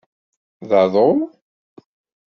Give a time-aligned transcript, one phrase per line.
[0.69, 1.09] D aḍu?